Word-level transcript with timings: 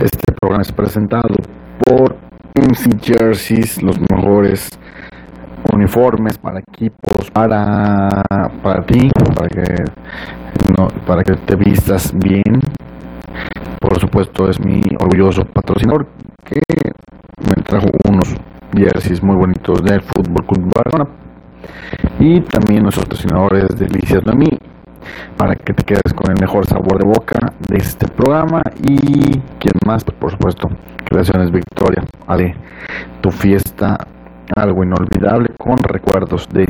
Este 0.00 0.32
programa 0.40 0.62
es 0.62 0.70
presentado 0.70 1.34
por 1.84 2.16
MC 2.54 3.02
Jerseys, 3.02 3.82
los 3.82 3.98
mejores 4.08 4.70
uniformes 5.72 6.38
para 6.38 6.60
equipos, 6.60 7.28
para, 7.32 8.22
para 8.62 8.86
ti, 8.86 9.10
para 9.34 9.48
que, 9.48 9.74
no, 10.78 10.86
para 11.04 11.24
que 11.24 11.34
te 11.34 11.56
vistas 11.56 12.12
bien. 12.16 12.60
Por 13.80 13.98
supuesto 13.98 14.48
es 14.48 14.64
mi 14.64 14.80
orgulloso 15.00 15.42
patrocinador 15.44 16.06
que 16.44 16.60
me 17.44 17.60
trajo 17.64 17.88
unos 18.08 18.36
jerseys 18.76 19.20
muy 19.20 19.34
bonitos 19.34 19.82
del 19.82 20.00
Fútbol 20.02 20.46
Club 20.46 20.72
Barcelona 20.76 21.10
y 22.20 22.40
también 22.42 22.84
nuestros 22.84 23.06
patrocinadores 23.06 23.66
Delicias 23.76 24.22
de 24.22 24.32
mí 24.36 24.46
para 25.36 25.54
que 25.54 25.72
te 25.72 25.84
quedes 25.84 26.12
con 26.14 26.30
el 26.30 26.40
mejor 26.40 26.66
sabor 26.66 26.98
de 26.98 27.06
boca 27.06 27.52
de 27.68 27.76
este 27.76 28.06
programa. 28.08 28.62
Y 28.82 29.30
quien 29.58 29.74
más 29.86 30.04
por 30.04 30.30
supuesto. 30.30 30.68
Creaciones 31.04 31.50
Victoria. 31.50 32.04
Ale 32.26 32.54
tu 33.20 33.30
fiesta 33.30 33.96
algo 34.56 34.82
inolvidable 34.82 35.48
con 35.58 35.76
recuerdos 35.78 36.48
de 36.48 36.66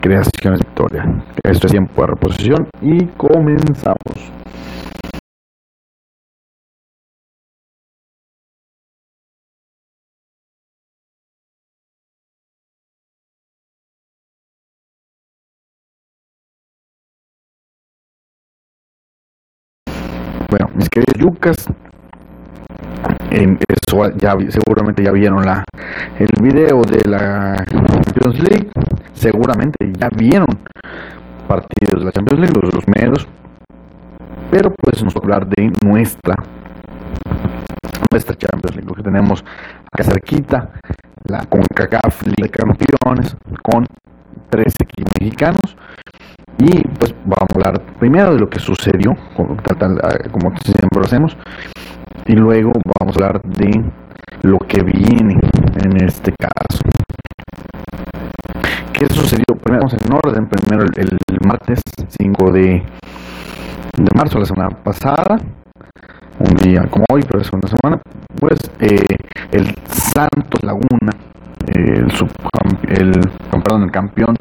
Creaciones 0.00 0.60
Victoria. 0.60 1.04
Esto 1.42 1.66
es 1.66 1.72
tiempo 1.72 2.00
de 2.02 2.08
reposición 2.08 2.68
y 2.80 3.04
comenzamos 3.16 4.39
Bueno, 20.50 20.68
mis 20.74 20.88
queridos 20.88 21.14
yucas, 21.16 21.56
en 23.30 23.56
eso 23.68 24.10
ya 24.16 24.36
seguramente 24.48 25.04
ya 25.04 25.12
vieron 25.12 25.44
la 25.46 25.62
el 26.18 26.42
video 26.42 26.82
de 26.82 27.08
la 27.08 27.64
Champions 27.64 28.40
League, 28.40 28.70
seguramente 29.12 29.76
ya 29.96 30.08
vieron 30.08 30.48
partidos 31.46 32.00
de 32.00 32.04
la 32.04 32.10
Champions 32.10 32.40
League, 32.40 32.60
los, 32.60 32.74
los 32.74 32.88
medios, 32.88 33.28
pero 34.50 34.74
pues 34.74 35.04
nos 35.04 35.14
hablar 35.14 35.46
de 35.46 35.70
nuestra 35.84 36.34
nuestra 38.10 38.34
Champions 38.34 38.74
League, 38.74 38.92
que 38.92 39.02
tenemos 39.04 39.44
acá 39.92 40.02
cerquita, 40.02 40.70
la 41.28 41.44
CONCACAF 41.44 42.26
Liga 42.26 42.42
de 42.42 42.50
Campeones, 42.50 43.36
con 43.62 43.86
tres 44.48 44.74
equipos 44.80 45.12
mexicanos 45.20 45.76
y 46.60 46.82
pues 46.98 47.14
vamos 47.24 47.48
a 47.50 47.54
hablar 47.54 47.80
primero 47.98 48.34
de 48.34 48.40
lo 48.40 48.50
que 48.50 48.60
sucedió, 48.60 49.16
como, 49.34 49.56
como 49.56 50.56
siempre 50.58 50.98
lo 50.98 51.06
hacemos, 51.06 51.36
y 52.26 52.34
luego 52.34 52.72
vamos 53.00 53.16
a 53.16 53.24
hablar 53.24 53.42
de 53.42 53.82
lo 54.42 54.58
que 54.58 54.82
viene 54.82 55.38
en 55.82 56.04
este 56.04 56.32
caso. 56.32 56.82
¿Qué 58.92 59.06
sucedió? 59.06 59.44
Primero 59.62 59.86
vamos 59.86 59.94
en 59.94 60.12
orden, 60.12 60.46
primero 60.48 60.84
el, 60.96 61.18
martes 61.46 61.80
5 62.20 62.52
de, 62.52 62.82
de 63.96 64.10
marzo, 64.14 64.38
la 64.38 64.44
semana 64.44 64.68
pasada, 64.68 65.38
un 66.38 66.56
día 66.56 66.86
como 66.90 67.06
hoy, 67.10 67.22
pero 67.26 67.40
es 67.40 67.50
una 67.50 67.68
semana, 67.68 68.02
pues 68.38 68.58
eh, 68.80 69.16
el 69.52 69.74
Santos 69.86 70.62
Laguna, 70.62 71.12
el, 71.66 72.12
el, 72.88 73.20
el 73.82 73.90
campeón 73.90 74.36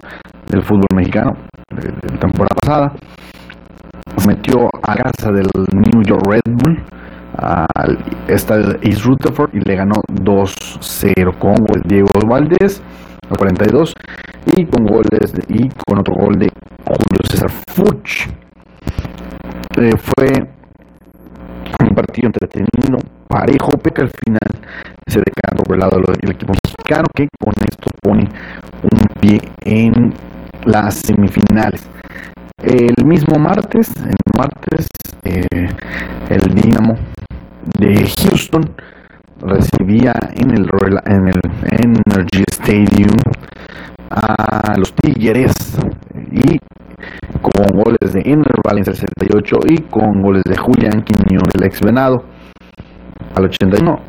del 0.49 0.63
fútbol 0.63 0.87
mexicano, 0.93 1.37
de 1.71 1.91
la 2.11 2.19
temporada 2.19 2.55
pasada. 2.61 2.93
Metió 4.27 4.69
a 4.83 4.95
casa 4.95 5.31
del 5.31 5.47
New 5.73 6.03
York 6.03 6.23
Red 6.27 6.41
Bull 6.45 6.83
al 7.37 7.97
estadio 8.27 8.77
East 8.81 9.03
Rutherford 9.03 9.53
y 9.53 9.61
le 9.61 9.75
ganó 9.75 9.95
2-0 10.11 11.37
con 11.37 11.55
Diego 11.85 12.09
Valdés 12.27 12.81
a 13.29 13.35
42 13.35 13.93
y 14.57 14.65
con 14.65 14.85
goles 14.85 15.33
de, 15.33 15.43
y 15.47 15.69
con 15.85 15.99
otro 15.99 16.15
gol 16.15 16.39
de 16.39 16.49
Julio 16.85 17.29
César 17.29 17.51
Fuch. 17.69 18.27
Eh, 19.77 19.95
fue 19.97 20.49
un 21.81 21.95
partido 21.95 22.27
entretenido, 22.27 22.97
parejo, 23.27 23.71
pero 23.81 24.03
al 24.03 24.11
final 24.25 24.67
se 25.07 25.19
decantó 25.19 25.63
por 25.63 25.75
el 25.75 25.79
lado 25.79 26.01
del 26.01 26.31
equipo 26.31 26.53
mexicano 26.63 27.05
que 27.13 27.27
con 27.39 27.53
esto 27.61 27.89
pone 28.01 28.27
un 28.83 29.21
pie 29.21 29.41
en 29.61 30.13
las 30.65 30.95
semifinales. 30.95 31.87
El 32.61 33.05
mismo 33.05 33.37
martes, 33.39 33.91
el 33.97 34.15
martes, 34.37 34.87
eh, 35.23 35.69
el 36.29 36.53
Dinamo 36.53 36.95
de 37.77 37.95
Houston 37.95 38.75
recibía 39.41 40.13
en 40.35 40.51
el, 40.51 40.69
en 41.05 41.27
el 41.27 41.39
Energy 41.71 42.43
Stadium 42.51 43.17
a 44.09 44.75
los 44.77 44.93
Tigres 44.95 45.53
y 46.31 46.59
con 47.41 47.67
goles 47.73 48.13
de 48.13 48.21
Ener 48.25 48.59
Valencia 48.63 48.93
68 48.93 49.59
y 49.67 49.77
con 49.83 50.21
goles 50.21 50.43
de 50.43 50.57
Julián 50.57 51.03
Quiñón, 51.03 51.45
el 51.53 51.63
ex 51.63 51.81
venado 51.81 52.25
al 53.35 53.45
81 53.45 53.99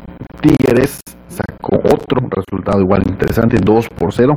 Tigres 0.41 0.99
sacó 1.49 1.77
otro 1.77 2.21
resultado 2.29 2.81
igual 2.81 3.03
interesante 3.07 3.57
2 3.63 3.87
por 3.89 4.13
0 4.13 4.35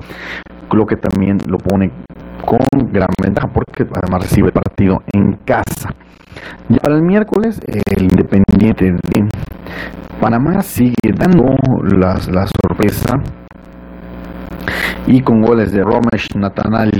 lo 0.74 0.86
que 0.86 0.96
también 0.96 1.38
lo 1.46 1.58
pone 1.58 1.90
con 2.44 2.92
gran 2.92 3.08
ventaja 3.22 3.48
porque 3.48 3.84
además 3.84 4.22
recibe 4.22 4.48
el 4.48 4.52
partido 4.52 5.02
en 5.12 5.32
casa. 5.44 5.90
Ya 6.68 6.78
para 6.78 6.96
el 6.96 7.02
miércoles, 7.02 7.60
el 7.66 8.02
Independiente 8.02 8.92
de 8.92 9.28
Panamá 10.20 10.60
sigue 10.62 11.12
dando 11.14 11.44
las, 11.96 12.28
la 12.28 12.46
sorpresa 12.46 13.18
y 15.06 15.20
con 15.20 15.42
goles 15.42 15.72
de 15.72 15.82
Romesh, 15.82 16.34
Natanal 16.36 16.90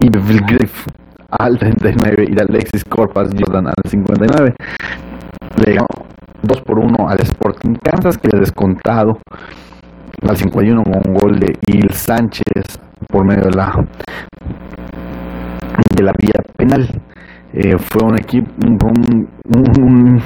y 0.00 0.08
Vilgrif 0.10 0.86
al 1.30 1.58
39 1.58 2.26
y 2.28 2.34
de 2.34 2.42
Alexis 2.42 2.84
Corpas 2.84 3.30
Jordan 3.38 3.68
al 3.68 3.90
59. 3.90 4.54
Le 5.64 5.72
ganó 5.72 5.86
2 6.44 6.60
por 6.62 6.78
1 6.78 7.08
al 7.08 7.20
Sporting 7.20 7.74
Kansas 7.82 8.18
que 8.18 8.28
le 8.28 8.38
ha 8.38 8.40
descontado 8.40 9.18
al 10.22 10.36
51 10.36 10.82
con 10.82 11.02
un 11.06 11.14
gol 11.14 11.38
de 11.38 11.52
Il 11.66 11.90
Sánchez 11.90 12.78
por 13.08 13.24
medio 13.24 13.44
de 13.44 13.56
la 13.56 13.72
de 15.96 16.02
la 16.02 16.12
vía 16.18 16.40
penal. 16.56 16.88
Eh, 17.52 17.78
fue 17.78 18.02
un 18.04 18.18
equipo 18.18 18.50
un, 18.60 20.20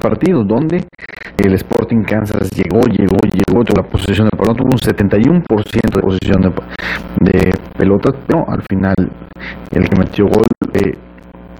partido 0.00 0.42
donde 0.42 0.84
el 1.38 1.54
Sporting 1.54 2.02
Kansas 2.02 2.50
llegó, 2.50 2.80
llegó, 2.86 3.18
llegó, 3.30 3.62
tuvo 3.62 3.82
la 3.82 3.88
posesión 3.88 4.28
de 4.28 4.36
pelota, 4.36 4.54
tuvo 4.54 4.70
un 4.72 4.78
71% 4.78 5.94
de 5.94 6.02
posesión 6.02 6.40
de, 6.40 7.30
de 7.30 7.52
pelotas, 7.76 8.14
pero 8.26 8.44
al 8.48 8.62
final 8.62 8.94
el 9.70 9.88
que 9.88 9.98
metió 9.98 10.24
gol 10.26 10.44
eh, 10.74 10.92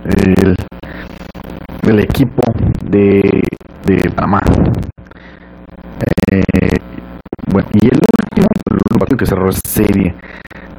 el, 0.05 0.57
el, 1.89 2.01
equipo 2.01 2.43
de, 2.85 3.43
de 3.85 4.11
Panamá. 4.11 4.41
Eh, 6.31 6.43
bueno, 7.47 7.69
y 7.75 7.87
el 7.87 8.01
último, 8.31 8.49
partido 8.99 9.17
que 9.19 9.27
cerró 9.27 9.47
la 9.47 9.53
serie 9.53 10.15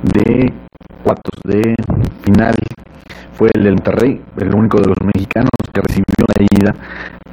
de 0.01 0.53
cuartos 1.03 1.39
de 1.45 1.75
final 2.23 2.55
fue 3.33 3.49
el 3.53 3.63
del 3.63 3.73
Monterrey, 3.73 4.21
el 4.37 4.55
único 4.55 4.79
de 4.79 4.87
los 4.87 4.97
mexicanos 5.03 5.51
que 5.73 5.81
recibió 5.81 6.15
una 6.19 6.45
herida, 6.45 6.75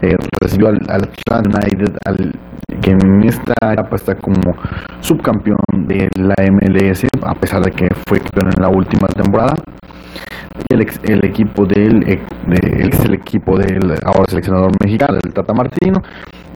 eh, 0.02 0.16
recibió 0.42 0.68
al, 0.68 0.80
al 0.88 1.10
United, 1.46 1.96
al, 2.04 2.32
que 2.80 2.90
en 2.90 3.22
esta 3.24 3.52
etapa 3.72 3.96
está 3.96 4.14
como 4.16 4.56
subcampeón 5.00 5.58
de 5.86 6.08
la 6.16 6.34
MLS, 6.50 7.06
a 7.22 7.34
pesar 7.34 7.62
de 7.62 7.70
que 7.70 7.88
fue 8.08 8.20
campeón 8.20 8.52
en 8.56 8.62
la 8.62 8.68
última 8.68 9.06
temporada. 9.08 9.54
El, 10.68 10.86
el 11.04 11.24
equipo 11.24 11.64
del 11.64 12.00
de, 12.00 12.20
el 13.04 13.14
equipo 13.14 13.56
del 13.56 13.92
ahora 14.04 14.24
seleccionador 14.28 14.72
mexicano, 14.82 15.18
el 15.22 15.32
Tata 15.32 15.52
Martino, 15.52 16.02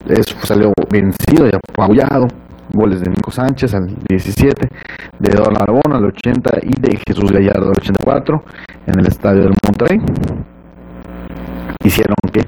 es, 0.09 0.27
salió 0.43 0.73
vencido 0.91 1.47
y 1.47 1.51
apabullado 1.55 2.27
goles 2.73 3.01
de 3.01 3.11
Nico 3.11 3.31
Sánchez 3.31 3.75
al 3.75 3.95
17, 4.09 4.69
de 5.19 5.31
Eduardo 5.31 5.63
Aragón 5.63 5.93
al 5.93 6.05
80 6.07 6.51
y 6.63 6.81
de 6.81 6.99
Jesús 7.07 7.31
Gallardo 7.31 7.71
al 7.71 7.77
84 7.77 8.45
en 8.87 8.99
el 8.99 9.07
estadio 9.07 9.43
del 9.43 9.55
Monterrey. 9.65 10.01
Hicieron 11.85 12.17
que 12.33 12.41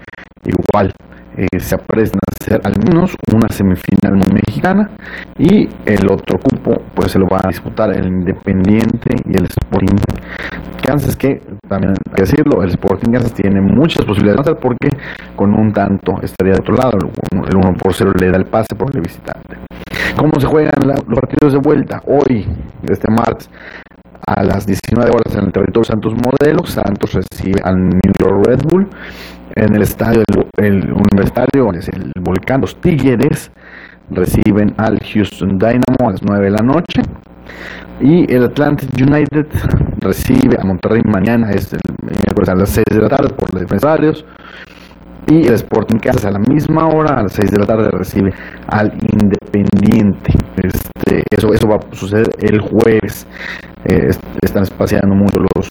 igual 0.45 0.93
eh, 1.37 1.59
se 1.59 1.75
apresten 1.75 2.19
a 2.19 2.33
hacer 2.41 2.61
al 2.65 2.75
menos 2.79 3.15
una 3.33 3.49
semifinal 3.49 4.17
mexicana 4.33 4.91
y 5.39 5.69
el 5.85 6.11
otro 6.11 6.39
cupo 6.39 6.83
pues 6.95 7.13
se 7.13 7.19
lo 7.19 7.27
va 7.27 7.41
a 7.45 7.49
disputar 7.49 7.93
el 7.95 8.07
Independiente 8.07 9.17
y 9.25 9.37
el 9.37 9.45
Sporting 9.45 9.97
Kansas 10.83 11.17
que 11.17 11.43
también 11.69 11.93
hay 11.93 12.15
que 12.15 12.23
decirlo 12.23 12.63
el 12.63 12.71
Sporting 12.71 13.13
Kansas 13.13 13.35
tiene 13.35 13.61
muchas 13.61 14.05
posibilidades 14.05 14.47
de 14.47 14.55
porque 14.55 14.89
con 15.35 15.53
un 15.55 15.73
tanto 15.73 16.21
estaría 16.23 16.55
de 16.55 16.61
otro 16.61 16.75
lado 16.75 16.99
el 17.33 17.57
1 17.57 17.75
por 17.75 17.93
0 17.93 18.13
le 18.19 18.31
da 18.31 18.37
el 18.37 18.47
pase 18.47 18.75
por 18.77 18.95
el 18.95 19.03
visitante 19.03 19.57
¿Cómo 20.17 20.41
se 20.41 20.47
juegan 20.47 20.73
los 20.87 21.21
partidos 21.21 21.53
de 21.53 21.59
vuelta? 21.59 22.03
Hoy, 22.07 22.47
este 22.89 23.11
martes, 23.11 23.51
a 24.27 24.43
las 24.43 24.67
19 24.67 25.11
horas 25.11 25.37
en 25.37 25.45
el 25.45 25.53
territorio 25.53 25.85
Santos 25.85 26.15
Modelo, 26.15 26.65
Santos 26.65 27.13
recibe 27.13 27.61
al 27.63 27.77
New 27.77 28.13
York 28.19 28.47
Red 28.47 28.63
Bull. 28.67 28.89
En 29.57 29.75
el 29.75 29.83
estadio 29.83 30.23
el, 30.59 30.93
universitario, 30.93 31.73
es 31.73 31.89
el 31.89 32.13
volcán, 32.21 32.61
los 32.61 32.79
Tigres 32.81 33.51
reciben 34.11 34.75
al 34.77 35.01
Houston 35.01 35.59
Dynamo 35.59 36.09
a 36.09 36.11
las 36.13 36.23
9 36.23 36.45
de 36.45 36.51
la 36.51 36.63
noche. 36.63 37.03
Y 38.01 38.31
el 38.33 38.45
Atlantic 38.45 38.91
United 39.01 39.47
recibe 40.01 40.57
a 40.61 40.65
Monterrey 40.65 41.03
mañana, 41.05 41.51
es 41.51 41.73
el 41.73 41.81
a 42.49 42.55
las 42.55 42.71
6 42.71 42.85
de 42.91 43.01
la 43.01 43.09
tarde 43.09 43.31
por 43.31 43.53
los 43.53 43.63
defensarios. 43.63 44.25
Y 45.29 45.47
el 45.47 45.55
Sporting 45.55 45.99
Kansas 45.99 46.27
a 46.27 46.31
la 46.31 46.39
misma 46.39 46.87
hora, 46.87 47.19
a 47.19 47.23
las 47.23 47.33
6 47.33 47.51
de 47.51 47.59
la 47.59 47.67
tarde, 47.67 47.89
recibe 47.91 48.33
al 48.69 48.93
Independiente. 49.13 50.33
Este, 50.63 51.25
eso, 51.31 51.53
eso 51.53 51.67
va 51.67 51.77
a 51.77 51.97
suceder 51.97 52.29
el 52.41 52.61
jueves. 52.61 53.27
Eh, 53.87 54.11
están 54.43 54.65
espaciando 54.65 55.15
mucho 55.15 55.41
los, 55.57 55.69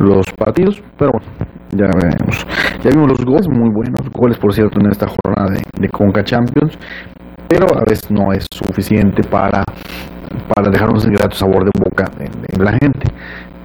los 0.00 0.26
partidos, 0.36 0.82
pero 0.98 1.12
bueno, 1.12 1.26
ya 1.72 1.86
veremos. 1.86 2.46
Ya 2.82 2.90
vimos 2.90 3.08
los 3.08 3.24
goles, 3.24 3.48
muy 3.48 3.70
buenos 3.70 4.08
goles, 4.12 4.38
por 4.38 4.52
cierto, 4.52 4.78
en 4.80 4.90
esta 4.90 5.06
jornada 5.06 5.56
de, 5.78 5.88
Conca 5.88 6.22
Champions, 6.24 6.78
pero 7.48 7.66
a 7.76 7.84
veces 7.84 8.10
no 8.10 8.32
es 8.32 8.46
suficiente 8.50 9.22
para, 9.28 9.64
para 10.54 10.70
dejar 10.70 10.90
un 10.90 10.98
grato 11.12 11.36
sabor 11.36 11.64
de 11.64 11.70
boca 11.78 12.04
en, 12.18 12.64
la 12.64 12.72
gente. 12.72 13.08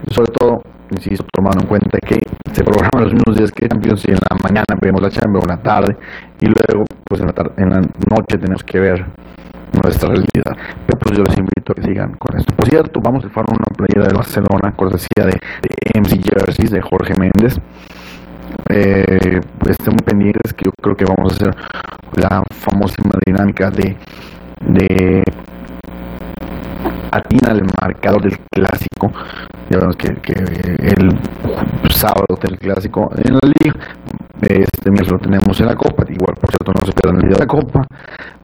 Sobre 0.09 0.31
todo, 0.31 0.61
insisto, 0.91 1.25
tomando 1.33 1.61
en 1.61 1.67
cuenta 1.67 1.97
que 1.99 2.19
se 2.51 2.63
programan 2.63 3.05
los 3.05 3.13
mismos 3.13 3.37
días 3.37 3.51
que 3.51 3.67
Champions 3.67 4.03
y 4.07 4.11
en 4.11 4.17
la 4.17 4.37
mañana 4.43 4.65
vemos 4.81 5.01
la 5.01 5.09
Champions, 5.09 5.45
en 5.45 5.49
la 5.49 5.61
tarde, 5.61 5.95
y 6.39 6.45
luego, 6.45 6.85
pues 7.07 7.21
en 7.21 7.27
la, 7.27 7.33
tarde, 7.33 7.51
en 7.57 7.69
la 7.69 7.77
noche 7.77 8.37
tenemos 8.37 8.63
que 8.63 8.79
ver 8.79 9.05
nuestra 9.83 10.09
realidad. 10.09 10.55
Pero 10.85 10.99
pues 10.99 11.17
yo 11.17 11.23
les 11.23 11.37
que 11.63 11.81
sigan 11.81 12.13
con 12.15 12.37
esto. 12.37 12.53
Por 12.55 12.67
cierto, 12.67 12.99
vamos 13.01 13.25
a 13.25 13.29
formar 13.29 13.57
una 13.57 13.75
playera 13.75 14.07
de 14.07 14.13
Barcelona, 14.13 14.73
cortesía 14.75 15.25
de, 15.25 15.39
de 15.61 15.99
MC 15.99 16.21
Jerseys, 16.23 16.71
de 16.71 16.81
Jorge 16.81 17.13
Méndez. 17.17 17.59
Eh, 18.69 19.39
estén 19.67 19.95
pendientes 19.97 20.53
que 20.53 20.65
yo 20.65 20.71
creo 20.81 20.95
que 20.95 21.05
vamos 21.05 21.31
a 21.31 21.35
hacer 21.35 21.55
la 22.15 22.43
famosísima 22.53 23.13
dinámica 23.25 23.69
de, 23.71 23.95
de 24.67 25.23
atina 27.11 27.51
el 27.51 27.63
marcador 27.81 28.21
del 28.23 28.37
clásico. 28.49 29.11
Ya 29.69 29.79
que, 29.97 30.15
que 30.15 30.33
el 30.33 31.17
sábado 31.89 32.37
del 32.41 32.57
clásico 32.57 33.09
en 33.23 33.33
la 33.33 33.39
liga. 33.59 33.75
Este 34.41 34.89
mes 34.89 35.07
lo 35.07 35.19
tenemos 35.19 35.59
en 35.59 35.67
la 35.67 35.75
Copa. 35.75 36.03
Igual, 36.09 36.35
por 36.35 36.49
cierto, 36.49 36.73
no 36.73 36.85
se 36.85 36.91
pierdan 36.93 37.17
el 37.17 37.27
video 37.27 37.37
de 37.37 37.43
la 37.43 37.47
Copa, 37.47 37.85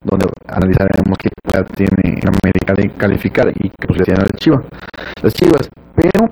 donde 0.03 0.27
analizaremos 0.47 1.17
qué 1.17 1.29
tiene 1.63 2.19
en 2.19 2.27
América 2.27 2.73
de 2.75 2.89
calificar 2.97 3.49
y 3.49 3.69
qué 3.69 3.87
posibilidad 3.87 4.05
tiene 4.05 4.23
la 4.31 4.37
Chivas. 4.37 4.65
Las 5.21 5.33
Chivas, 5.33 5.69
pero 5.95 6.29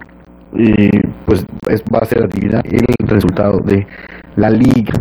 pues 1.25 1.45
es, 1.69 1.83
va 1.93 1.99
a 1.99 2.05
ser 2.05 2.23
adivinar 2.23 2.63
el 2.65 3.07
resultado 3.07 3.59
de 3.59 3.85
la 4.37 4.49
liga. 4.49 4.93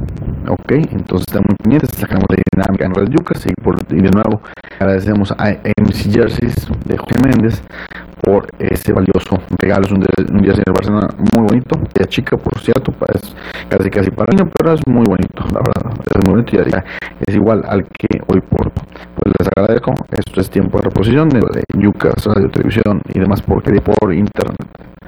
Ok, 0.48 0.72
entonces 0.72 1.26
estamos 1.28 1.54
pendientes, 1.62 1.90
sacamos 1.90 2.24
la 2.28 2.36
dinámica 2.52 2.84
en 2.86 2.94
Red 2.94 3.08
Yucas 3.10 3.46
y, 3.46 3.54
por, 3.62 3.76
y 3.90 4.02
de 4.02 4.10
nuevo 4.10 4.40
agradecemos 4.78 5.32
a 5.32 5.50
MC 5.50 6.12
Jerseys 6.12 6.66
de 6.84 6.96
Jorge 6.96 7.16
Méndez 7.22 7.62
por 8.22 8.46
ese 8.58 8.92
valioso 8.92 9.38
regalo. 9.58 9.86
Es 9.86 9.92
un, 9.92 9.98
un 9.98 10.44
en 10.44 10.72
Barcelona 10.72 11.08
muy 11.34 11.46
bonito, 11.46 11.80
de 11.94 12.06
chica 12.06 12.36
por 12.36 12.58
cierto, 12.60 12.92
es 13.14 13.34
casi 13.68 13.90
casi 13.90 14.10
para 14.10 14.32
niño, 14.32 14.50
pero 14.58 14.74
es 14.74 14.80
muy 14.86 15.04
bonito, 15.06 15.44
la 15.52 15.60
verdad, 15.60 16.00
es 16.04 16.26
muy 16.26 16.42
bonito 16.42 16.56
y 16.56 16.60
es 17.26 17.34
igual 17.34 17.62
al 17.66 17.84
que 17.84 18.20
hoy 18.26 18.40
por 18.40 18.72
les 19.24 19.48
agradezco. 19.56 19.94
Esto 20.10 20.40
es 20.40 20.50
tiempo 20.50 20.78
de 20.78 20.84
reposición 20.84 21.28
de, 21.28 21.40
Yucas, 21.78 22.24
radio, 22.26 22.50
televisión 22.50 23.00
y 23.08 23.18
demás 23.18 23.42
porque 23.42 23.80
por 23.80 24.12
internet. 24.12 24.56